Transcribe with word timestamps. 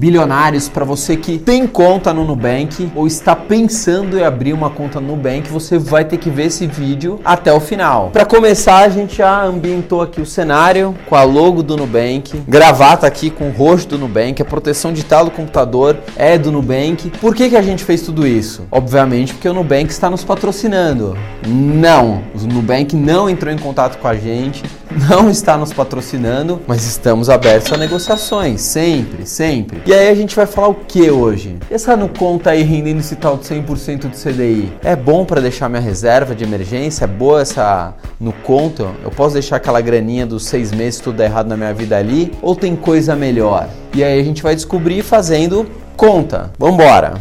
bilionários 0.00 0.66
para 0.66 0.82
você 0.82 1.14
que 1.14 1.38
tem 1.38 1.66
conta 1.66 2.14
no 2.14 2.24
Nubank 2.24 2.90
ou 2.94 3.06
está 3.06 3.36
pensando 3.36 4.18
em 4.18 4.24
abrir 4.24 4.54
uma 4.54 4.70
conta 4.70 4.98
no 4.98 5.08
Nubank, 5.08 5.50
você 5.50 5.76
vai 5.78 6.06
ter 6.06 6.16
que 6.16 6.30
ver 6.30 6.44
esse 6.44 6.66
vídeo 6.66 7.20
até 7.22 7.52
o 7.52 7.60
final. 7.60 8.08
Para 8.10 8.24
começar, 8.24 8.78
a 8.78 8.88
gente 8.88 9.18
já 9.18 9.44
ambientou 9.44 10.00
aqui 10.00 10.18
o 10.18 10.24
cenário 10.24 10.96
com 11.06 11.14
a 11.14 11.22
logo 11.22 11.62
do 11.62 11.76
Nubank, 11.76 12.42
gravata 12.48 13.06
aqui 13.06 13.28
com 13.28 13.48
o 13.48 13.52
rosto 13.52 13.90
do 13.90 13.98
Nubank, 13.98 14.40
a 14.40 14.44
proteção 14.44 14.94
tela 15.02 15.24
do 15.24 15.32
computador 15.32 15.98
é 16.16 16.38
do 16.38 16.50
Nubank. 16.50 17.10
Por 17.20 17.34
que, 17.34 17.50
que 17.50 17.56
a 17.56 17.62
gente 17.62 17.84
fez 17.84 18.00
tudo 18.00 18.26
isso? 18.26 18.66
Obviamente 18.70 19.34
porque 19.34 19.48
o 19.48 19.52
Nubank 19.52 19.90
está 19.90 20.08
nos 20.08 20.24
patrocinando. 20.24 21.14
Não, 21.46 22.22
o 22.34 22.46
Nubank 22.46 22.96
não 22.96 23.28
entrou 23.28 23.52
em 23.52 23.58
contato 23.58 23.98
com 23.98 24.08
a 24.08 24.14
gente, 24.14 24.62
não 24.90 25.30
está 25.30 25.56
nos 25.56 25.72
patrocinando, 25.72 26.60
mas 26.66 26.84
estamos 26.84 27.30
abertos 27.30 27.72
a 27.72 27.76
negociações, 27.76 28.60
sempre, 28.60 29.24
sempre. 29.24 29.82
E 29.86 29.92
aí 29.92 30.08
a 30.08 30.14
gente 30.14 30.34
vai 30.34 30.46
falar 30.46 30.68
o 30.68 30.74
que 30.74 31.10
hoje? 31.10 31.56
Essa 31.70 31.96
no 31.96 32.08
conta 32.08 32.50
aí 32.50 32.62
rendendo 32.62 32.98
esse 32.98 33.16
tal 33.16 33.36
de 33.36 33.44
100% 33.44 34.10
de 34.10 34.16
CDI, 34.16 34.72
é 34.82 34.96
bom 34.96 35.24
para 35.24 35.40
deixar 35.40 35.68
minha 35.68 35.80
reserva 35.80 36.34
de 36.34 36.42
emergência? 36.42 37.04
É 37.04 37.08
boa 37.08 37.40
essa 37.40 37.94
no 38.18 38.32
conto? 38.32 38.90
Eu 39.02 39.10
posso 39.10 39.34
deixar 39.34 39.56
aquela 39.56 39.80
graninha 39.80 40.26
dos 40.26 40.46
seis 40.46 40.72
meses 40.72 41.00
tudo 41.00 41.22
errado 41.22 41.46
na 41.46 41.56
minha 41.56 41.72
vida 41.72 41.96
ali? 41.96 42.32
Ou 42.42 42.56
tem 42.56 42.74
coisa 42.74 43.14
melhor? 43.14 43.68
E 43.94 44.02
aí 44.02 44.18
a 44.18 44.24
gente 44.24 44.42
vai 44.42 44.54
descobrir 44.54 45.02
fazendo 45.02 45.66
conta. 45.96 46.50
Vambora! 46.58 47.14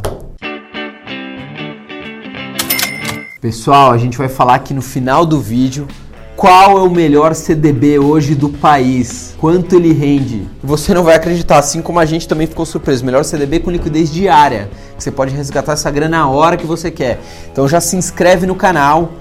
Pessoal, 3.41 3.91
a 3.91 3.97
gente 3.97 4.17
vai 4.17 4.27
falar 4.27 4.55
aqui 4.55 4.73
no 4.73 4.81
final 4.81 5.25
do 5.25 5.39
vídeo 5.39 5.87
qual 6.39 6.77
é 6.77 6.81
o 6.81 6.89
melhor 6.89 7.35
CDB 7.35 7.99
hoje 7.99 8.33
do 8.33 8.47
país, 8.47 9.35
quanto 9.37 9.75
ele 9.75 9.91
rende. 9.91 10.47
Você 10.63 10.93
não 10.93 11.03
vai 11.03 11.15
acreditar, 11.15 11.59
assim 11.59 11.81
como 11.81 11.99
a 11.99 12.05
gente 12.05 12.29
também 12.29 12.47
ficou 12.47 12.65
surpreso. 12.65 13.03
Melhor 13.03 13.25
CDB 13.25 13.59
com 13.59 13.69
liquidez 13.69 14.09
diária, 14.09 14.69
você 14.97 15.11
pode 15.11 15.35
resgatar 15.35 15.73
essa 15.73 15.91
grana 15.91 16.19
a 16.19 16.29
hora 16.29 16.55
que 16.55 16.65
você 16.65 16.89
quer. 16.89 17.19
Então 17.51 17.67
já 17.67 17.81
se 17.81 17.97
inscreve 17.97 18.47
no 18.47 18.55
canal, 18.55 19.11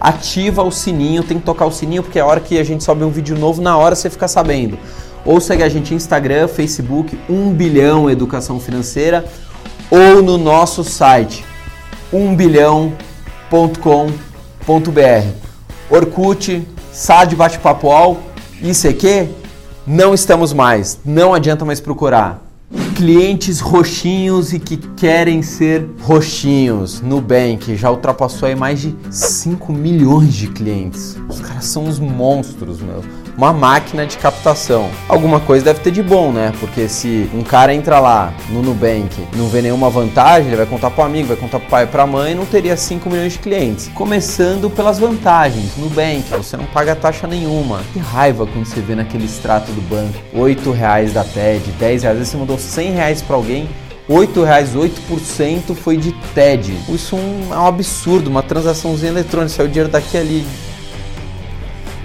ativa 0.00 0.64
o 0.64 0.72
sininho, 0.72 1.22
tem 1.22 1.38
que 1.38 1.44
tocar 1.44 1.64
o 1.64 1.70
sininho 1.70 2.02
porque 2.02 2.18
é 2.18 2.22
a 2.22 2.26
hora 2.26 2.40
que 2.40 2.58
a 2.58 2.64
gente 2.64 2.82
sobe 2.82 3.04
um 3.04 3.10
vídeo 3.10 3.38
novo, 3.38 3.62
na 3.62 3.76
hora 3.76 3.94
você 3.94 4.10
fica 4.10 4.26
sabendo. 4.26 4.76
Ou 5.24 5.40
segue 5.40 5.62
a 5.62 5.68
gente 5.68 5.92
no 5.92 5.96
Instagram, 5.96 6.48
Facebook, 6.48 7.16
1 7.30 7.52
bilhão 7.52 8.10
educação 8.10 8.58
financeira 8.58 9.24
ou 9.88 10.20
no 10.20 10.36
nosso 10.36 10.82
site 10.82 11.44
1 12.12 12.34
bilhão.com 12.34 14.08
www.bate-papo.com.br 14.66 15.43
Orkut, 15.90 16.66
SAD 16.92 17.36
Bate-Papo 17.36 17.90
All, 17.90 18.20
ICQ, 18.62 19.28
não 19.86 20.14
estamos 20.14 20.52
mais, 20.52 20.98
não 21.04 21.34
adianta 21.34 21.64
mais 21.64 21.80
procurar. 21.80 22.42
Clientes 22.96 23.60
roxinhos 23.60 24.52
e 24.52 24.58
que 24.58 24.76
querem 24.76 25.42
ser 25.42 25.86
roxinhos. 26.00 27.00
Nubank 27.00 27.76
já 27.76 27.90
ultrapassou 27.90 28.48
aí 28.48 28.54
mais 28.54 28.80
de 28.80 28.94
5 29.10 29.72
milhões 29.72 30.34
de 30.34 30.48
clientes. 30.48 31.16
Os 31.28 31.40
caras 31.40 31.66
são 31.66 31.84
uns 31.84 31.98
monstros, 31.98 32.80
meu 32.80 33.02
uma 33.36 33.52
máquina 33.52 34.06
de 34.06 34.16
captação. 34.18 34.90
Alguma 35.08 35.40
coisa 35.40 35.64
deve 35.64 35.80
ter 35.80 35.90
de 35.90 36.02
bom, 36.02 36.32
né? 36.32 36.52
Porque 36.60 36.88
se 36.88 37.28
um 37.34 37.42
cara 37.42 37.74
entra 37.74 37.98
lá 37.98 38.32
no 38.50 38.62
Nubank 38.62 39.08
não 39.36 39.48
vê 39.48 39.62
nenhuma 39.62 39.90
vantagem, 39.90 40.48
ele 40.48 40.56
vai 40.56 40.66
contar 40.66 40.90
para 40.90 41.02
o 41.02 41.06
amigo, 41.06 41.28
vai 41.28 41.36
contar 41.36 41.58
para 41.58 41.66
o 41.66 41.70
pai 41.70 41.86
para 41.86 42.02
a 42.04 42.06
mãe, 42.06 42.34
não 42.34 42.46
teria 42.46 42.76
5 42.76 43.08
milhões 43.10 43.34
de 43.34 43.38
clientes. 43.38 43.90
Começando 43.94 44.70
pelas 44.70 44.98
vantagens. 44.98 45.76
Nubank, 45.76 46.24
você 46.36 46.56
não 46.56 46.66
paga 46.66 46.94
taxa 46.94 47.26
nenhuma. 47.26 47.80
Que 47.92 47.98
raiva 47.98 48.46
quando 48.46 48.64
você 48.64 48.80
vê 48.80 48.94
naquele 48.94 49.24
extrato 49.24 49.72
do 49.72 49.80
banco, 49.82 50.18
8 50.32 50.70
reais 50.70 51.12
da 51.12 51.24
TED, 51.24 51.70
10 51.72 52.02
reais, 52.02 52.18
você 52.18 52.36
mandou 52.36 52.58
100 52.58 52.92
reais 52.92 53.22
para 53.22 53.36
alguém, 53.36 53.68
8 54.08 54.42
reais, 54.42 54.74
8% 54.74 55.74
foi 55.74 55.96
de 55.96 56.12
TED. 56.34 56.76
Isso 56.88 57.16
é 57.16 57.56
um 57.56 57.66
absurdo, 57.66 58.28
uma 58.28 58.42
transaçãozinha 58.42 59.10
eletrônica, 59.10 59.54
saiu 59.54 59.68
dinheiro 59.68 59.90
daqui 59.90 60.16
ali, 60.18 60.46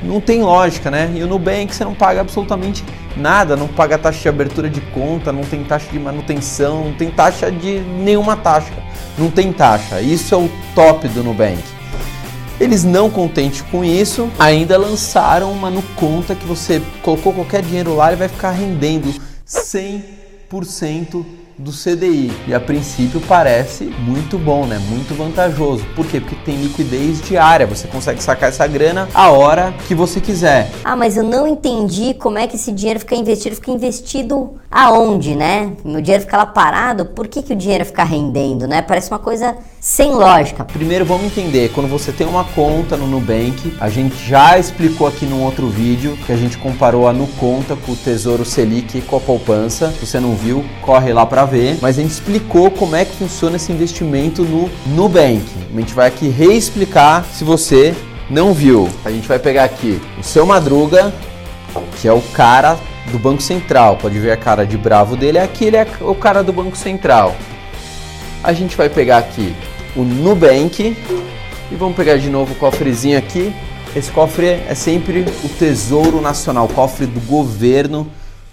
não 0.04 0.22
tem 0.22 0.42
lógica, 0.42 0.90
né? 0.90 1.12
E 1.16 1.24
o 1.24 1.28
Nubank 1.28 1.74
você 1.74 1.84
não 1.84 1.94
paga 1.94 2.22
absolutamente 2.22 2.84
nada, 3.18 3.56
não 3.56 3.68
paga 3.68 3.98
taxa 3.98 4.22
de 4.22 4.30
abertura 4.30 4.70
de 4.70 4.82
conta, 4.82 5.32
não 5.32 5.44
tem 5.44 5.64
taxa 5.64 5.92
de 5.92 6.00
manutenção, 6.00 6.86
não 6.86 6.94
tem 6.94 7.10
taxa 7.10 7.52
de 7.52 7.80
nenhuma 7.80 8.36
taxa. 8.36 8.74
Não 9.18 9.30
tem 9.30 9.52
taxa. 9.52 10.02
Isso 10.02 10.34
é 10.34 10.38
o 10.38 10.50
top 10.74 11.08
do 11.10 11.24
Nubank. 11.24 11.62
Eles 12.60 12.84
não 12.84 13.10
contentes 13.10 13.62
com 13.62 13.86
isso, 13.86 14.30
ainda 14.38 14.78
lançaram 14.78 15.52
uma 15.52 15.70
no 15.70 15.82
conta 15.96 16.36
que 16.36 16.46
você 16.46 16.82
colocou 17.02 17.34
qualquer 17.34 17.62
dinheiro 17.62 17.96
lá 17.96 18.12
e 18.12 18.18
vai 18.18 18.28
ficar 18.28 18.52
rendendo 18.52 19.14
100% 19.48 21.26
do 21.60 21.72
CDI. 21.72 22.32
E 22.48 22.54
a 22.54 22.60
princípio 22.60 23.22
parece 23.28 23.84
muito 23.84 24.38
bom, 24.38 24.66
né? 24.66 24.80
Muito 24.90 25.14
vantajoso. 25.14 25.86
Por 25.96 26.08
quê? 26.08 26.22
Porque 26.22 26.36
tem 26.38 26.56
liquidez 26.56 27.22
diária, 27.22 27.68
você 27.68 27.88
consegue 27.88 28.24
sacar 28.24 28.50
essa 28.50 28.66
grana 28.66 29.10
a 29.14 29.30
hora 29.30 29.74
que 29.88 29.94
você 29.94 30.22
quiser. 30.22 30.72
Ah, 30.84 30.96
mas 30.96 31.18
eu 31.18 31.24
não 31.24 31.46
entendi 31.46 32.14
como 32.14 32.38
é 32.38 32.48
que 32.48 32.56
esse 32.56 32.72
dinheiro 32.72 33.00
fica 33.00 33.16
investido. 33.16 33.56
Fica 33.56 33.72
investido 33.72 34.56
aonde, 34.72 35.36
né? 35.36 35.74
Meu 35.84 36.02
dinheiro 36.02 36.24
fica 36.24 36.38
lá 36.38 36.46
parado, 36.46 37.06
por 37.08 37.28
que, 37.28 37.42
que 37.42 37.54
o 37.54 37.56
dinheiro 37.56 37.84
fica 37.84 38.04
rendendo, 38.04 38.66
né? 38.66 38.82
Parece 38.82 39.12
uma 39.12 39.20
coisa 39.20 39.58
sem 39.80 40.12
lógica. 40.12 40.64
Primeiro 40.66 41.06
vamos 41.06 41.26
entender, 41.26 41.72
quando 41.74 41.88
você 41.88 42.12
tem 42.12 42.28
uma 42.28 42.44
conta 42.44 42.98
no 42.98 43.08
Nubank, 43.08 43.74
a 43.80 43.90
gente 43.90 44.16
já 44.28 44.58
explicou 44.58 45.08
aqui 45.08 45.26
num 45.26 45.44
outro 45.44 45.68
vídeo 45.68 46.18
que 46.26 46.32
a 46.32 46.36
gente 46.36 46.58
comparou 46.58 47.08
a 47.08 47.14
Nuconta 47.14 47.76
com 47.76 47.94
o 47.94 47.96
Tesouro 47.96 48.44
Selic 48.44 49.02
com 49.02 49.16
a 49.16 49.20
poupança. 49.20 49.92
Se 49.92 50.06
você 50.06 50.20
não 50.20 50.36
viu, 50.36 50.66
corre 50.82 51.14
lá 51.14 51.26
para 51.26 51.46
ver. 51.46 51.78
Mas 51.82 51.98
a 51.98 52.02
gente 52.02 52.12
explicou 52.12 52.70
como 52.70 52.96
é 52.96 53.06
que 53.06 53.16
funciona 53.16 53.56
esse 53.56 53.72
investimento 53.72 54.44
no 54.44 54.70
Nubank. 54.88 55.46
A 55.74 55.80
gente 55.80 55.94
vai 55.94 56.08
aqui 56.08 56.28
reexplicar 56.30 57.26
se 57.26 57.44
você 57.44 57.96
não 58.30 58.54
viu. 58.54 58.90
A 59.06 59.12
gente 59.12 59.28
vai 59.28 59.40
pegar 59.40 59.64
aqui 59.64 60.02
o 60.20 60.24
seu 60.24 60.46
Madruga, 60.46 61.14
que 62.00 62.08
é 62.08 62.14
o 62.14 62.22
cara 62.34 62.78
do 63.12 63.18
Banco 63.18 63.42
Central. 63.42 63.98
Pode 63.98 64.20
ver 64.20 64.32
a 64.32 64.38
cara 64.38 64.66
de 64.66 64.78
bravo 64.78 65.16
dele, 65.16 65.40
aqui 65.40 65.66
ele 65.66 65.78
é 65.78 65.88
o 66.02 66.14
cara 66.14 66.44
do 66.44 66.54
Banco 66.54 66.78
Central. 66.78 67.36
A 68.42 68.54
gente 68.54 68.78
vai 68.78 68.88
pegar 68.88 69.18
aqui 69.18 69.54
o 69.98 70.02
Nubank 70.02 70.96
e 71.70 71.76
vamos 71.76 71.96
pegar 71.96 72.16
de 72.18 72.30
novo 72.30 72.54
o 72.54 72.56
cofrezinho 72.56 73.18
aqui. 73.18 73.54
Esse 73.94 74.10
cofre 74.12 74.48
é 74.48 74.74
sempre 74.74 75.26
o 75.44 75.50
Tesouro 75.50 76.22
Nacional, 76.22 76.66
o 76.66 76.74
cofre 76.74 77.06
do 77.06 77.20
governo 77.28 78.08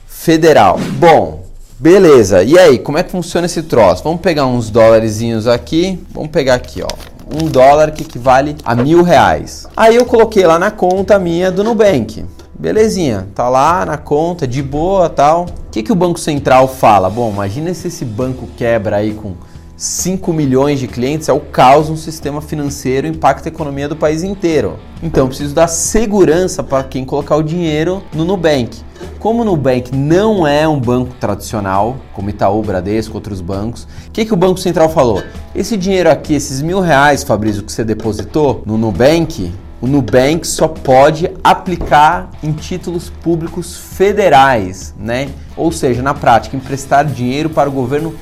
federal. 0.09 0.77
Bom, 0.99 1.45
beleza. 1.79 2.43
E 2.43 2.59
aí, 2.59 2.81
como 2.81 2.99
é 2.99 3.05
que 3.05 3.13
funciona 3.13 3.47
esse 3.47 3.63
troço? 3.63 4.03
Vamos 4.03 4.21
pegar 4.21 4.47
uns 4.47 4.71
dólarzinhos 4.71 5.47
aqui. 5.47 6.05
Vamos 6.11 6.31
pegar 6.31 6.55
aqui, 6.55 6.83
ó. 6.83 6.89
Um 7.33 7.47
dólar 7.47 7.93
que 7.93 8.03
equivale 8.03 8.57
a 8.65 8.75
mil 8.75 9.05
reais. 9.05 9.69
Aí 9.77 9.95
eu 9.95 10.05
coloquei 10.05 10.45
lá 10.45 10.59
na 10.59 10.73
conta 10.73 11.17
minha 11.17 11.53
do 11.53 11.63
Nubank. 11.63 12.25
Belezinha, 12.59 13.29
tá 13.35 13.49
lá 13.49 13.87
na 13.87 13.99
conta, 13.99 14.49
de 14.49 14.63
boa 14.63 15.09
tal. 15.09 15.45
O 15.45 15.71
que, 15.71 15.83
que 15.83 15.93
o 15.93 15.97
Banco 15.97 16.19
Central 16.19 16.67
fala? 16.67 17.09
Bom, 17.09 17.31
imagina 17.31 17.73
se 17.73 17.87
esse 17.87 18.05
banco 18.05 18.49
quebra 18.57 18.97
aí 18.97 19.13
com 19.13 19.35
5 19.77 20.33
milhões 20.33 20.81
de 20.81 20.89
clientes, 20.89 21.29
é 21.29 21.33
o 21.33 21.41
caos 21.41 21.91
no 21.91 21.99
sistema 21.99 22.41
financeiro, 22.41 23.07
impacta 23.07 23.49
a 23.49 23.53
economia 23.53 23.87
do 23.87 23.95
país 23.95 24.23
inteiro. 24.23 24.79
Então 25.03 25.25
eu 25.25 25.29
preciso 25.29 25.55
dar 25.55 25.69
segurança 25.69 26.63
para 26.63 26.83
quem 26.83 27.05
colocar 27.05 27.37
o 27.37 27.43
dinheiro 27.43 28.03
no 28.15 28.25
Nubank. 28.25 28.79
Como 29.19 29.43
o 29.43 29.45
Nubank 29.45 29.95
não 29.95 30.47
é 30.47 30.67
um 30.67 30.81
banco 30.81 31.15
tradicional, 31.21 31.99
como 32.15 32.31
Itaú, 32.31 32.63
Bradesco, 32.63 33.15
outros 33.15 33.43
bancos, 33.43 33.87
o 34.07 34.11
que, 34.13 34.25
que 34.25 34.33
o 34.33 34.37
Banco 34.37 34.59
Central 34.59 34.89
falou? 34.89 35.23
Esse 35.55 35.77
dinheiro 35.77 36.11
aqui, 36.11 36.35
esses 36.35 36.63
mil 36.63 36.81
reais, 36.81 37.23
Fabrício, 37.23 37.63
que 37.63 37.71
você 37.71 37.85
depositou 37.85 38.63
no 38.65 38.79
Nubank, 38.79 39.53
o 39.79 39.87
Nubank 39.87 40.47
só 40.47 40.69
pode 40.69 41.31
aplicar 41.45 42.31
em 42.43 42.51
títulos 42.53 43.11
públicos 43.11 43.77
federais, 43.77 44.95
né? 44.99 45.29
Ou 45.55 45.71
seja, 45.71 46.03
na 46.03 46.15
prática, 46.15 46.57
emprestar 46.57 47.05
dinheiro 47.05 47.51
para 47.51 47.69
o 47.69 47.73
governo 47.73 48.15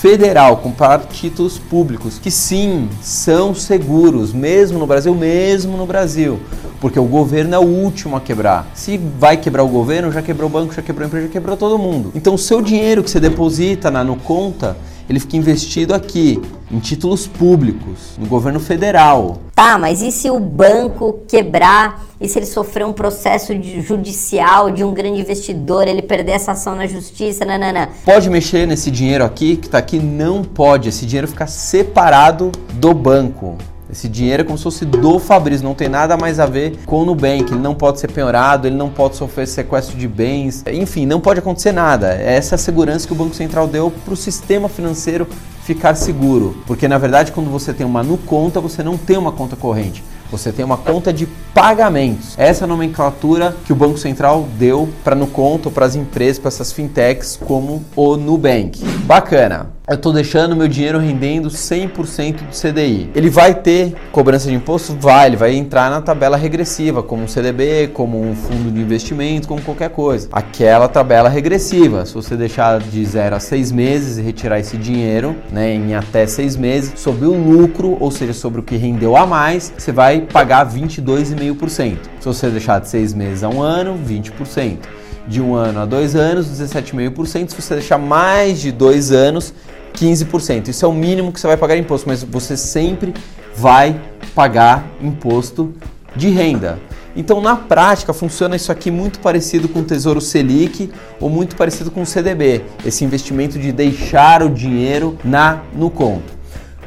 federal, 0.00 0.58
comprar 0.58 1.00
títulos 1.06 1.58
públicos, 1.58 2.20
que 2.20 2.30
sim, 2.30 2.88
são 3.02 3.52
seguros, 3.52 4.32
mesmo 4.32 4.78
no 4.78 4.86
Brasil, 4.86 5.12
mesmo 5.12 5.76
no 5.76 5.86
Brasil, 5.86 6.38
porque 6.80 7.00
o 7.00 7.04
governo 7.04 7.56
é 7.56 7.58
o 7.58 7.66
último 7.66 8.14
a 8.14 8.20
quebrar. 8.20 8.70
Se 8.74 8.96
vai 8.96 9.36
quebrar 9.36 9.64
o 9.64 9.68
governo, 9.68 10.12
já 10.12 10.22
quebrou 10.22 10.48
o 10.48 10.52
banco, 10.52 10.72
já 10.72 10.82
quebrou 10.82 11.04
a 11.04 11.08
empresa, 11.08 11.26
já 11.26 11.32
quebrou 11.32 11.56
todo 11.56 11.76
mundo. 11.76 12.12
Então 12.14 12.34
o 12.34 12.38
seu 12.38 12.62
dinheiro 12.62 13.02
que 13.02 13.10
você 13.10 13.18
deposita 13.18 13.90
na 13.90 14.04
no 14.04 14.14
conta, 14.14 14.76
ele 15.08 15.18
fica 15.18 15.36
investido 15.36 15.94
aqui, 15.94 16.40
em 16.70 16.78
títulos 16.78 17.26
públicos, 17.26 18.16
no 18.18 18.26
governo 18.26 18.60
federal. 18.60 19.38
Tá, 19.54 19.78
mas 19.78 20.02
e 20.02 20.12
se 20.12 20.30
o 20.30 20.38
banco 20.38 21.20
quebrar 21.26 22.04
e 22.20 22.28
se 22.28 22.38
ele 22.38 22.46
sofrer 22.46 22.84
um 22.84 22.92
processo 22.92 23.52
judicial 23.80 24.70
de 24.70 24.84
um 24.84 24.92
grande 24.92 25.20
investidor, 25.20 25.88
ele 25.88 26.02
perder 26.02 26.32
essa 26.32 26.52
ação 26.52 26.74
na 26.74 26.86
justiça, 26.86 27.44
nanana? 27.44 27.88
Pode 28.04 28.28
mexer 28.28 28.66
nesse 28.66 28.90
dinheiro 28.90 29.24
aqui, 29.24 29.56
que 29.56 29.66
está 29.66 29.78
aqui? 29.78 29.98
Não 29.98 30.42
pode. 30.42 30.88
Esse 30.88 31.06
dinheiro 31.06 31.28
fica 31.28 31.46
separado 31.46 32.52
do 32.74 32.92
banco. 32.92 33.56
Esse 33.90 34.08
dinheiro 34.08 34.42
é 34.42 34.44
como 34.44 34.58
se 34.58 34.64
fosse 34.64 34.84
do 34.84 35.18
Fabrício, 35.18 35.64
não 35.64 35.74
tem 35.74 35.88
nada 35.88 36.16
mais 36.16 36.38
a 36.38 36.44
ver 36.44 36.78
com 36.84 37.02
o 37.02 37.04
Nubank. 37.06 37.50
Ele 37.50 37.60
não 37.60 37.74
pode 37.74 37.98
ser 37.98 38.10
penhorado, 38.10 38.66
ele 38.66 38.76
não 38.76 38.90
pode 38.90 39.16
sofrer 39.16 39.48
sequestro 39.48 39.96
de 39.96 40.06
bens, 40.06 40.62
enfim, 40.70 41.06
não 41.06 41.20
pode 41.20 41.38
acontecer 41.38 41.72
nada. 41.72 42.08
Essa 42.08 42.54
é 42.54 42.56
a 42.56 42.58
segurança 42.58 43.06
que 43.06 43.12
o 43.12 43.16
Banco 43.16 43.34
Central 43.34 43.66
deu 43.66 43.90
para 44.04 44.12
o 44.12 44.16
sistema 44.16 44.68
financeiro 44.68 45.26
ficar 45.62 45.94
seguro. 45.94 46.56
Porque 46.66 46.86
na 46.86 46.98
verdade, 46.98 47.32
quando 47.32 47.50
você 47.50 47.72
tem 47.72 47.86
uma 47.86 48.02
no 48.02 48.18
conta, 48.18 48.60
você 48.60 48.82
não 48.82 48.98
tem 48.98 49.16
uma 49.16 49.32
conta 49.32 49.56
corrente. 49.56 50.04
Você 50.30 50.52
tem 50.52 50.62
uma 50.62 50.76
conta 50.76 51.10
de 51.10 51.26
pagamentos. 51.54 52.34
Essa 52.36 52.64
é 52.64 52.66
a 52.66 52.68
nomenclatura 52.68 53.56
que 53.64 53.72
o 53.72 53.76
Banco 53.76 53.96
Central 53.96 54.46
deu 54.58 54.88
para 55.02 55.16
no 55.16 55.26
conta, 55.26 55.70
para 55.70 55.86
as 55.86 55.96
empresas, 55.96 56.38
para 56.38 56.48
essas 56.48 56.70
fintechs 56.72 57.36
como 57.36 57.82
o 57.96 58.16
Nubank. 58.16 58.84
Bacana 59.04 59.77
eu 59.88 59.94
estou 59.94 60.12
deixando 60.12 60.54
meu 60.54 60.68
dinheiro 60.68 60.98
rendendo 60.98 61.48
100% 61.48 62.40
do 62.42 62.52
CDI. 62.52 63.10
Ele 63.14 63.30
vai 63.30 63.54
ter 63.54 63.94
cobrança 64.12 64.46
de 64.46 64.54
imposto? 64.54 64.94
Vai, 65.00 65.28
ele 65.28 65.36
vai 65.36 65.54
entrar 65.54 65.90
na 65.90 66.02
tabela 66.02 66.36
regressiva, 66.36 67.02
como 67.02 67.22
um 67.22 67.28
CDB, 67.28 67.88
como 67.94 68.20
um 68.20 68.34
fundo 68.34 68.70
de 68.70 68.80
investimento, 68.82 69.48
como 69.48 69.62
qualquer 69.62 69.88
coisa. 69.88 70.28
Aquela 70.30 70.88
tabela 70.88 71.30
regressiva, 71.30 72.04
se 72.04 72.12
você 72.12 72.36
deixar 72.36 72.80
de 72.80 73.02
0 73.02 73.36
a 73.36 73.40
6 73.40 73.72
meses 73.72 74.18
e 74.18 74.22
retirar 74.22 74.60
esse 74.60 74.76
dinheiro 74.76 75.34
né, 75.50 75.72
em 75.72 75.94
até 75.94 76.26
6 76.26 76.56
meses, 76.56 76.92
sobre 77.00 77.24
o 77.24 77.32
lucro, 77.32 77.96
ou 77.98 78.10
seja, 78.10 78.34
sobre 78.34 78.60
o 78.60 78.62
que 78.62 78.76
rendeu 78.76 79.16
a 79.16 79.26
mais, 79.26 79.72
você 79.76 79.90
vai 79.90 80.20
pagar 80.20 80.70
22,5%. 80.70 81.96
Se 82.20 82.26
você 82.26 82.50
deixar 82.50 82.78
de 82.78 82.90
6 82.90 83.14
meses 83.14 83.42
a 83.42 83.48
um 83.48 83.62
ano, 83.62 83.98
20% 84.06 84.80
de 85.26 85.42
um 85.42 85.54
ano 85.54 85.80
a 85.80 85.84
dois 85.84 86.16
anos, 86.16 86.46
17,5%. 86.48 87.50
Se 87.50 87.60
você 87.60 87.74
deixar 87.74 87.98
mais 87.98 88.60
de 88.60 88.72
dois 88.72 89.12
anos, 89.12 89.52
15%. 89.98 90.68
Isso 90.68 90.84
é 90.84 90.88
o 90.88 90.92
mínimo 90.92 91.32
que 91.32 91.40
você 91.40 91.46
vai 91.46 91.56
pagar 91.56 91.76
imposto, 91.76 92.08
mas 92.08 92.22
você 92.22 92.56
sempre 92.56 93.12
vai 93.54 94.00
pagar 94.34 94.86
imposto 95.00 95.74
de 96.14 96.28
renda. 96.28 96.78
Então, 97.16 97.40
na 97.40 97.56
prática, 97.56 98.12
funciona 98.12 98.54
isso 98.54 98.70
aqui 98.70 98.90
muito 98.90 99.18
parecido 99.18 99.68
com 99.68 99.80
o 99.80 99.84
Tesouro 99.84 100.20
Selic 100.20 100.90
ou 101.20 101.28
muito 101.28 101.56
parecido 101.56 101.90
com 101.90 102.02
o 102.02 102.06
CDB, 102.06 102.62
esse 102.86 103.04
investimento 103.04 103.58
de 103.58 103.72
deixar 103.72 104.42
o 104.42 104.48
dinheiro 104.48 105.18
na 105.24 105.62
no 105.74 105.90
conto. 105.90 106.38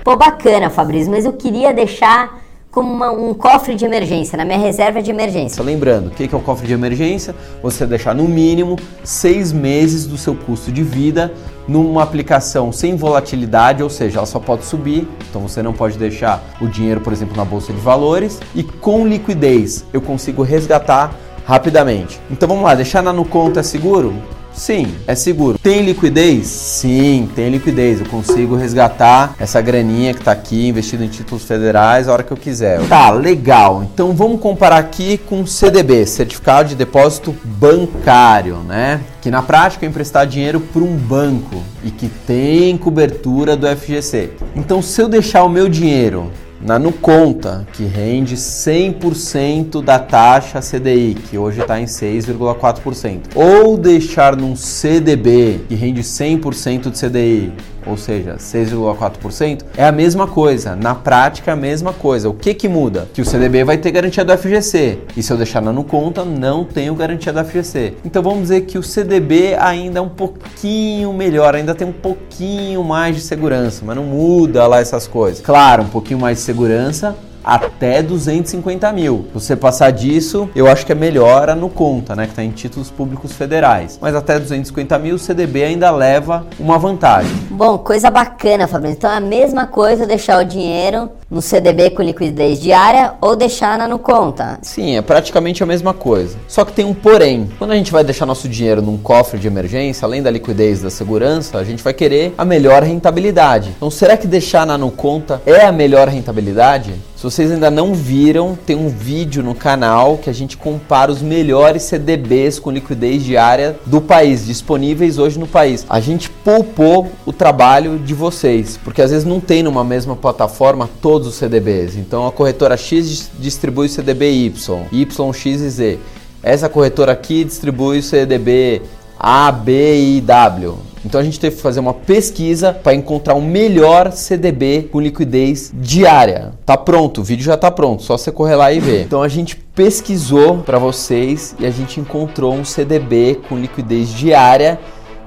Pô, 0.04 0.16
bacana, 0.16 0.70
Fabrício, 0.70 1.12
mas 1.12 1.26
eu 1.26 1.34
queria 1.34 1.74
deixar 1.74 2.42
como 2.72 2.92
uma, 2.92 3.12
um 3.12 3.34
cofre 3.34 3.76
de 3.76 3.84
emergência, 3.84 4.38
na 4.38 4.46
minha 4.46 4.58
reserva 4.58 5.02
de 5.02 5.12
emergência. 5.12 5.62
Lembrando, 5.62 6.08
o 6.08 6.10
que 6.12 6.34
é 6.34 6.38
o 6.38 6.40
cofre 6.40 6.66
de 6.66 6.74
emergência? 6.74 7.36
Você 7.62 7.86
deixar 7.86 8.16
no 8.16 8.24
mínimo 8.24 8.78
seis 9.04 9.52
meses 9.52 10.08
do 10.08 10.18
seu 10.18 10.34
custo 10.34 10.72
de 10.72 10.82
vida 10.82 11.34
numa 11.72 12.04
aplicação 12.04 12.70
sem 12.70 12.98
volatilidade, 12.98 13.82
ou 13.82 13.90
seja, 13.90 14.20
ela 14.20 14.26
só 14.26 14.40
pode 14.40 14.66
subir, 14.66 15.08
então 15.30 15.42
você 15.42 15.64
não 15.64 15.72
pode 15.72 15.98
deixar 15.98 16.44
o 16.60 16.68
dinheiro, 16.68 17.00
por 17.00 17.14
exemplo, 17.14 17.38
na 17.38 17.46
bolsa 17.46 17.72
de 17.72 17.80
valores, 17.80 18.42
e 18.54 18.62
com 18.62 19.08
liquidez 19.08 19.86
eu 19.94 20.02
consigo 20.02 20.44
resgatar 20.44 21.16
rapidamente. 21.46 22.20
Então 22.30 22.48
vamos 22.48 22.66
lá, 22.66 22.76
deixar 22.76 23.02
na 23.02 23.14
no 23.14 23.24
conta 23.24 23.62
é 23.62 23.64
seguro? 23.64 24.14
Sim, 24.54 24.94
é 25.08 25.16
seguro. 25.16 25.58
Tem 25.58 25.82
liquidez? 25.82 26.48
Sim, 26.48 27.30
tem 27.36 27.50
liquidez. 27.50 28.00
Eu 28.00 28.06
consigo 28.08 28.56
resgatar 28.56 29.36
essa 29.40 29.62
graninha 29.62 30.14
que 30.14 30.20
está 30.20 30.32
aqui 30.32 30.68
investido 30.68 31.04
em 31.04 31.08
títulos 31.08 31.44
federais 31.44 32.08
a 32.08 32.14
hora 32.14 32.24
que 32.24 32.32
eu 32.32 32.38
quiser. 32.38 32.82
Tá, 32.88 33.10
legal. 33.12 33.84
Então 33.84 34.14
vamos 34.14 34.40
comparar 34.40 34.78
aqui 34.78 35.18
com 35.18 35.46
CDB, 35.46 36.06
Certificado 36.06 36.70
de 36.70 36.76
Depósito 36.76 37.36
Bancário, 37.44 38.58
né? 38.58 39.02
Que 39.22 39.32
na 39.32 39.42
prática 39.42 39.86
é 39.86 39.90
emprestar 39.90 40.28
dinheiro 40.28 40.60
para 40.60 40.82
um 40.82 40.96
banco 40.96 41.62
e 41.84 41.92
que 41.92 42.08
tem 42.08 42.78
cobertura 42.78 43.56
do 43.56 43.68
FGC. 43.68 44.32
Então 44.56 44.82
se 44.82 45.02
eu 45.02 45.08
deixar 45.08 45.44
o 45.44 45.50
meu 45.50 45.70
dinheiro 45.70 46.32
na 46.64 46.78
Nuconta, 46.78 47.66
que 47.74 47.86
rende 47.86 48.36
100% 48.36 49.84
da 49.84 49.98
taxa 49.98 50.60
CDI, 50.60 51.16
que 51.16 51.38
hoje 51.38 51.62
está 51.62 51.80
em 51.80 51.86
6,4%, 51.86 53.22
ou 53.36 53.78
deixar 53.78 54.36
num 54.36 54.56
CDB, 54.56 55.62
que 55.68 55.76
rende 55.76 56.02
100% 56.02 56.92
de 56.92 57.00
CDI, 57.00 57.54
ou 57.86 57.98
seja, 57.98 58.36
6,4%, 58.36 59.64
é 59.76 59.86
a 59.86 59.92
mesma 59.92 60.28
coisa. 60.28 60.76
Na 60.76 60.96
prática, 60.96 61.52
é 61.52 61.54
a 61.54 61.58
mesma 61.58 61.94
coisa. 61.94 62.30
O 62.30 62.34
que, 62.34 62.54
que 62.54 62.68
muda? 62.68 63.08
Que 63.14 63.22
o 63.22 63.26
CDB 63.26 63.64
vai 63.64 63.78
ter 63.78 63.92
garantia 63.92 64.24
do 64.24 64.38
FGC. 64.38 65.00
E 65.16 65.24
se 65.24 65.32
eu 65.32 65.38
deixar 65.38 65.62
na 65.62 65.72
conta, 65.84 66.24
não 66.24 66.64
tenho 66.64 66.94
garantia 66.94 67.34
do 67.34 67.44
FGC. 67.44 67.96
Então 68.06 68.22
vamos 68.22 68.44
dizer 68.44 68.62
que 68.62 68.78
o 68.78 68.84
CDB 68.84 69.56
ainda 69.56 70.00
é 70.00 70.02
um 70.02 70.10
pouquinho 70.10 71.12
melhor, 71.14 71.56
ainda 71.56 71.74
tem 71.74 71.88
um 71.88 71.94
pouquinho 71.94 72.84
mais 72.84 73.16
de 73.16 73.22
segurança, 73.22 73.84
mas 73.86 73.96
não 73.96 74.04
muda 74.04 74.68
lá 74.68 74.80
essas 74.80 75.08
coisas. 75.08 75.42
Claro, 75.42 75.84
um 75.84 75.90
pouquinho 75.90 76.20
mais 76.20 76.38
de 76.38 76.44
segurança, 76.44 77.16
até 77.44 78.02
250 78.02 78.92
mil. 78.92 79.28
Você 79.34 79.56
passar 79.56 79.92
disso, 79.92 80.50
eu 80.56 80.68
acho 80.68 80.86
que 80.86 80.92
é 80.92 80.96
melhor 80.96 81.50
a 81.50 81.56
no 81.56 81.70
conta, 81.70 82.16
né? 82.16 82.26
Que 82.26 82.32
está 82.32 82.44
em 82.44 82.52
títulos 82.52 82.90
públicos 82.90 83.34
federais. 83.34 83.98
Mas 84.02 84.16
até 84.16 84.40
250 84.40 84.98
mil, 85.00 85.16
o 85.16 85.20
CDB 85.20 85.64
ainda 85.64 85.92
leva 85.92 86.46
uma 86.60 86.78
vantagem. 86.78 87.32
Bom, 87.50 87.78
coisa 87.78 88.10
bacana, 88.10 88.68
Fabrício. 88.68 88.98
Então 88.98 89.12
é 89.12 89.18
a 89.18 89.22
mesma 89.22 89.68
coisa 89.68 90.06
deixar 90.06 90.42
o 90.42 90.46
dinheiro 90.46 91.10
no 91.32 91.42
CDB 91.42 91.92
com 91.92 92.04
liquidez 92.04 92.60
diária 92.60 93.14
ou 93.22 93.38
deixar 93.38 93.78
na 93.78 93.88
no 93.88 93.98
conta. 93.98 94.60
Sim, 94.62 94.98
é 94.98 95.02
praticamente 95.02 95.64
a 95.64 95.66
mesma 95.66 95.94
coisa. 95.94 96.38
Só 96.46 96.66
que 96.66 96.74
tem 96.74 96.84
um 96.84 96.94
porém. 96.94 97.50
Quando 97.58 97.72
a 97.72 97.76
gente 97.76 97.92
vai 97.92 98.04
deixar 98.04 98.26
nosso 98.26 98.50
dinheiro 98.50 98.82
num 98.82 98.98
cofre 98.98 99.40
de 99.40 99.48
emergência, 99.48 100.06
além 100.06 100.22
da 100.22 100.30
liquidez 100.30 100.82
da 100.82 100.90
segurança, 100.90 101.58
a 101.58 101.64
gente 101.64 101.82
vai 101.82 101.94
querer 101.94 102.34
a 102.38 102.44
melhor 102.44 102.84
rentabilidade. 102.84 103.74
Então, 103.78 103.90
será 103.90 104.18
que 104.18 104.28
deixar 104.28 104.68
na 104.68 104.78
no 104.78 104.92
conta 104.92 105.42
é 105.46 105.66
a 105.66 105.72
melhor 105.72 106.10
rentabilidade? 106.10 106.94
Se 107.22 107.26
vocês 107.26 107.52
ainda 107.52 107.70
não 107.70 107.94
viram, 107.94 108.58
tem 108.66 108.76
um 108.76 108.90
vídeo 108.90 109.44
no 109.44 109.54
canal 109.54 110.18
que 110.18 110.28
a 110.28 110.34
gente 110.34 110.58
compara 110.58 111.12
os 111.12 111.22
melhores 111.22 111.84
CDBs 111.84 112.58
com 112.58 112.72
liquidez 112.72 113.24
diária 113.24 113.80
do 113.86 114.02
país, 114.02 114.44
disponíveis 114.48 115.20
hoje 115.20 115.38
no 115.38 115.46
país. 115.46 115.86
A 115.88 116.00
gente 116.00 116.32
poupou 116.32 117.12
o 117.24 117.32
trabalho 117.32 118.00
de 118.00 118.16
vocês, 118.16 118.80
porque 118.84 119.04
às 119.04 119.12
vezes 119.12 119.24
não 119.24 119.40
tem 119.40 119.62
numa 119.62 119.84
mesma 119.84 120.16
plataforma 120.16 120.90
todos 121.22 121.28
os 121.28 121.36
CDBs. 121.36 121.96
Então 121.96 122.26
a 122.26 122.32
corretora 122.32 122.76
X 122.76 123.30
distribui 123.38 123.86
o 123.86 123.90
CDB 123.90 124.32
Y, 124.32 124.88
Y, 124.92 125.34
X 125.34 125.62
e 125.62 125.70
Z. 125.70 126.00
Essa 126.42 126.68
corretora 126.68 127.12
aqui 127.12 127.44
distribui 127.44 128.00
o 128.00 128.04
CDB 128.04 128.82
A, 129.20 129.52
B 129.52 130.18
e 130.18 130.22
W. 130.22 130.80
Então 131.06 131.22
a 131.22 131.24
gente 131.24 131.40
teve 131.40 131.56
que 131.56 131.62
fazer 131.62 131.80
uma 131.80 131.94
pesquisa 131.94 132.74
para 132.74 132.96
encontrar 132.96 133.36
o 133.36 133.42
melhor 133.42 134.12
CDB 134.12 134.90
com 134.92 135.00
liquidez 135.00 135.72
diária. 135.76 136.54
Tá 136.66 136.76
pronto, 136.76 137.22
o 137.22 137.24
vídeo 137.24 137.46
já 137.46 137.56
tá 137.56 137.70
pronto, 137.70 138.02
só 138.02 138.18
você 138.18 138.32
correr 138.32 138.56
lá 138.56 138.74
e 138.74 138.80
ver. 138.80 139.04
Então 139.04 139.22
a 139.22 139.28
gente 139.28 139.56
pesquisou 139.56 140.58
para 140.60 140.80
vocês 140.80 141.56
e 141.60 141.68
a 141.68 141.72
gente 141.72 142.00
encontrou 142.00 142.52
um 142.54 142.66
CDB 142.66 143.40
com 143.48 143.60
liquidez 143.60 144.10
diária 144.10 144.80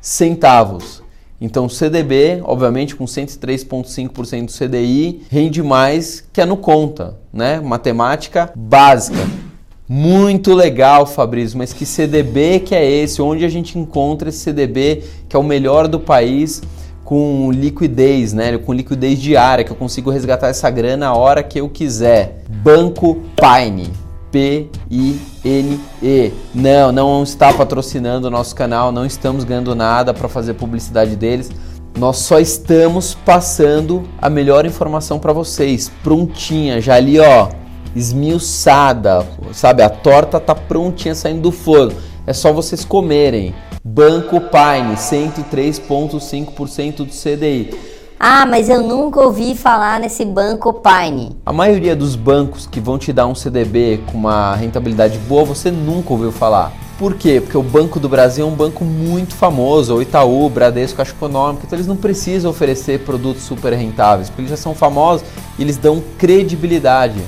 centavos. 0.00 1.02
Então, 1.40 1.68
CDB, 1.68 2.40
obviamente, 2.44 2.96
com 2.96 3.04
103,5% 3.04 4.46
do 4.46 4.52
CDI, 4.52 5.22
rende 5.28 5.62
mais 5.62 6.24
que 6.32 6.40
a 6.40 6.46
no 6.46 6.56
conta, 6.56 7.18
né? 7.32 7.60
Matemática 7.60 8.50
básica. 8.54 9.18
Muito 9.86 10.54
legal, 10.54 11.04
Fabrício, 11.04 11.58
mas 11.58 11.74
que 11.74 11.84
CDB 11.84 12.60
que 12.60 12.74
é 12.74 12.90
esse? 12.90 13.20
Onde 13.20 13.44
a 13.44 13.48
gente 13.48 13.78
encontra 13.78 14.30
esse 14.30 14.38
CDB 14.38 15.02
que 15.28 15.36
é 15.36 15.38
o 15.38 15.42
melhor 15.42 15.86
do 15.88 16.00
país 16.00 16.62
com 17.04 17.50
liquidez, 17.52 18.32
né? 18.32 18.56
Com 18.56 18.72
liquidez 18.72 19.20
diária, 19.20 19.64
que 19.64 19.70
eu 19.70 19.76
consigo 19.76 20.10
resgatar 20.10 20.48
essa 20.48 20.70
grana 20.70 21.08
a 21.08 21.14
hora 21.14 21.42
que 21.42 21.60
eu 21.60 21.68
quiser. 21.68 22.44
Banco 22.48 23.20
Pine. 23.36 24.03
P-I-N-E. 24.34 26.32
Não, 26.52 26.90
não 26.90 27.22
está 27.22 27.52
patrocinando 27.52 28.26
o 28.26 28.30
nosso 28.30 28.52
canal, 28.52 28.90
não 28.90 29.06
estamos 29.06 29.44
ganhando 29.44 29.76
nada 29.76 30.12
para 30.12 30.28
fazer 30.28 30.54
publicidade 30.54 31.14
deles. 31.14 31.52
Nós 31.96 32.16
só 32.16 32.40
estamos 32.40 33.14
passando 33.14 34.02
a 34.20 34.28
melhor 34.28 34.66
informação 34.66 35.20
para 35.20 35.32
vocês, 35.32 35.88
prontinha, 36.02 36.80
já 36.80 36.96
ali 36.96 37.20
ó, 37.20 37.48
esmiuçada, 37.94 39.24
sabe? 39.52 39.84
A 39.84 39.88
torta 39.88 40.40
tá 40.40 40.52
prontinha 40.52 41.14
saindo 41.14 41.42
do 41.42 41.52
forno. 41.52 41.94
É 42.26 42.32
só 42.32 42.52
vocês 42.52 42.84
comerem. 42.84 43.54
Banco 43.84 44.40
Pine, 44.40 44.96
103,5% 44.96 46.96
do 46.96 47.06
CDI. 47.06 47.93
Ah, 48.26 48.46
mas 48.46 48.70
eu 48.70 48.82
nunca 48.82 49.20
ouvi 49.20 49.54
falar 49.54 50.00
nesse 50.00 50.24
banco 50.24 50.72
Pine. 50.72 51.36
A 51.44 51.52
maioria 51.52 51.94
dos 51.94 52.16
bancos 52.16 52.66
que 52.66 52.80
vão 52.80 52.96
te 52.96 53.12
dar 53.12 53.26
um 53.26 53.34
CDB 53.34 54.00
com 54.06 54.16
uma 54.16 54.54
rentabilidade 54.54 55.18
boa, 55.28 55.44
você 55.44 55.70
nunca 55.70 56.10
ouviu 56.10 56.32
falar. 56.32 56.72
Por 56.98 57.16
quê? 57.16 57.38
Porque 57.38 57.58
o 57.58 57.62
Banco 57.62 58.00
do 58.00 58.08
Brasil 58.08 58.46
é 58.46 58.48
um 58.48 58.54
banco 58.54 58.82
muito 58.82 59.34
famoso, 59.34 59.96
o 59.96 60.00
Itaú, 60.00 60.48
Bradesco, 60.48 60.96
Caixa 60.96 61.12
Econômica, 61.12 61.64
então 61.66 61.76
eles 61.76 61.86
não 61.86 61.98
precisam 61.98 62.50
oferecer 62.50 63.00
produtos 63.00 63.42
super 63.42 63.74
rentáveis, 63.74 64.30
porque 64.30 64.40
eles 64.40 64.50
já 64.52 64.56
são 64.56 64.74
famosos 64.74 65.26
e 65.58 65.62
eles 65.62 65.76
dão 65.76 66.02
credibilidade. 66.16 67.20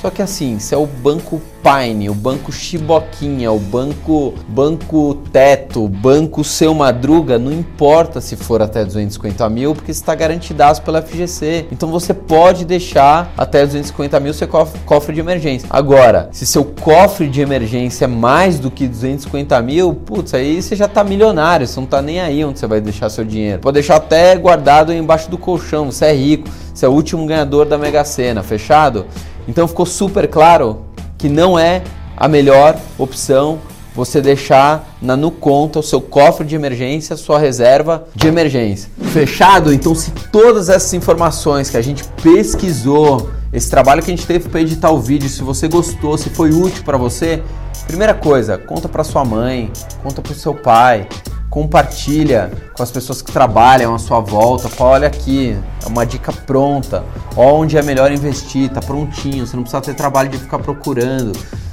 Só 0.00 0.10
que 0.10 0.20
assim, 0.20 0.58
se 0.58 0.74
é 0.74 0.78
o 0.78 0.86
banco 0.86 1.40
Pine, 1.62 2.08
o 2.08 2.14
banco 2.14 2.52
Chiboquinha, 2.52 3.50
o 3.50 3.58
banco 3.58 4.34
banco 4.46 5.16
Teto, 5.32 5.88
banco 5.88 6.44
Seu 6.44 6.72
Madruga, 6.72 7.40
não 7.40 7.50
importa 7.50 8.20
se 8.20 8.36
for 8.36 8.62
até 8.62 8.84
250 8.84 9.48
mil, 9.48 9.74
porque 9.74 9.90
está 9.90 10.14
garantidaço 10.14 10.82
pela 10.82 11.02
FGC. 11.02 11.66
Então 11.72 11.90
você 11.90 12.14
pode 12.14 12.64
deixar 12.64 13.32
até 13.36 13.64
250 13.64 14.20
mil 14.20 14.32
seu 14.32 14.46
cofre, 14.46 15.14
de 15.14 15.20
emergência. 15.20 15.66
Agora, 15.68 16.28
se 16.30 16.46
seu 16.46 16.64
cofre 16.64 17.28
de 17.28 17.40
emergência 17.40 18.04
é 18.04 18.08
mais 18.08 18.60
do 18.60 18.70
que 18.70 18.86
250 18.86 19.60
mil, 19.62 19.92
putz, 19.92 20.34
aí 20.34 20.62
você 20.62 20.76
já 20.76 20.84
está 20.84 21.02
milionário, 21.02 21.66
você 21.66 21.80
não 21.80 21.84
está 21.84 22.00
nem 22.00 22.20
aí 22.20 22.44
onde 22.44 22.60
você 22.60 22.66
vai 22.68 22.80
deixar 22.80 23.08
seu 23.08 23.24
dinheiro. 23.24 23.60
Pode 23.60 23.74
deixar 23.74 23.96
até 23.96 24.36
guardado 24.36 24.92
embaixo 24.92 25.28
do 25.28 25.38
colchão, 25.38 25.90
você 25.90 26.06
é 26.06 26.12
rico, 26.12 26.48
você 26.72 26.86
é 26.86 26.88
o 26.88 26.92
último 26.92 27.26
ganhador 27.26 27.66
da 27.66 27.76
Mega 27.76 28.04
Sena, 28.04 28.42
fechado? 28.42 29.06
Então 29.48 29.68
ficou 29.68 29.86
super 29.86 30.28
claro 30.28 30.84
que 31.18 31.28
não 31.28 31.58
é 31.58 31.82
a 32.16 32.28
melhor 32.28 32.76
opção 32.98 33.58
você 33.96 34.20
deixar 34.20 34.94
na 35.00 35.16
no 35.16 35.30
conta 35.30 35.78
o 35.78 35.82
seu 35.82 36.02
cofre 36.02 36.46
de 36.46 36.54
emergência, 36.54 37.16
sua 37.16 37.38
reserva 37.38 38.06
de 38.14 38.26
emergência. 38.26 38.90
Fechado? 39.10 39.72
Então, 39.72 39.94
se 39.94 40.10
todas 40.30 40.68
essas 40.68 40.92
informações 40.92 41.70
que 41.70 41.78
a 41.78 41.82
gente 41.82 42.04
pesquisou, 42.22 43.30
esse 43.50 43.70
trabalho 43.70 44.02
que 44.02 44.10
a 44.10 44.14
gente 44.14 44.26
teve 44.26 44.50
para 44.50 44.60
editar 44.60 44.90
o 44.90 45.00
vídeo, 45.00 45.30
se 45.30 45.42
você 45.42 45.66
gostou, 45.66 46.18
se 46.18 46.28
foi 46.28 46.50
útil 46.50 46.84
para 46.84 46.98
você, 46.98 47.42
primeira 47.86 48.12
coisa, 48.12 48.58
conta 48.58 48.86
para 48.86 49.02
sua 49.02 49.24
mãe, 49.24 49.72
conta 50.02 50.20
para 50.20 50.32
o 50.32 50.36
seu 50.36 50.54
pai, 50.54 51.08
compartilha 51.56 52.52
com 52.74 52.82
as 52.82 52.90
pessoas 52.90 53.22
que 53.22 53.32
trabalham 53.32 53.94
à 53.94 53.98
sua 53.98 54.20
volta. 54.20 54.68
Fala, 54.68 54.90
olha 54.90 55.06
aqui, 55.06 55.58
é 55.82 55.88
uma 55.88 56.04
dica 56.04 56.30
pronta. 56.30 57.02
Onde 57.34 57.78
é 57.78 57.82
melhor 57.82 58.12
investir, 58.12 58.68
tá 58.68 58.82
prontinho. 58.82 59.46
Você 59.46 59.56
não 59.56 59.62
precisa 59.62 59.80
ter 59.80 59.94
trabalho 59.94 60.28
de 60.28 60.36
ficar 60.36 60.58
procurando. 60.58 61.32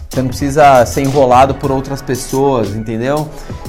Você 0.10 0.22
não 0.22 0.30
precisa 0.30 0.86
ser 0.86 1.02
enrolado 1.02 1.56
por 1.56 1.70
outras 1.70 2.02
pessoas, 2.02 2.70
entendeu? 2.70 3.28